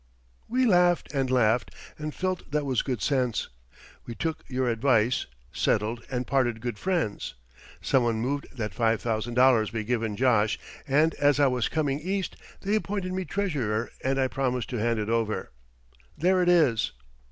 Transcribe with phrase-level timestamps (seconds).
[0.47, 3.49] We laughed and laughed and felt that was good sense.
[4.07, 7.35] We took your advice, settled, and parted good friends.
[7.83, 11.99] Some one moved that five thousand dollars be given Josh, and as I was coming
[11.99, 15.51] East they appointed me treasurer and I promised to hand it over.
[16.17, 16.93] There it is."